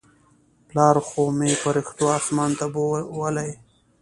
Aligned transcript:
پلار 0.67 0.95
خو 1.07 1.23
مې 1.37 1.51
پرښتو 1.63 2.05
اسمان 2.19 2.51
ته 2.59 2.65
بولى. 2.73 3.49